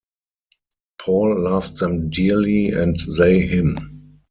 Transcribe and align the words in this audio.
Paul 0.99 1.43
loved 1.43 1.77
them 1.77 2.09
dearly, 2.09 2.69
and 2.69 2.97
they 3.19 3.41
him. 3.41 3.75